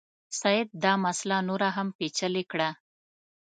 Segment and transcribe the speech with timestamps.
[0.41, 2.69] سید دا مسله نوره هم پېچلې کړه.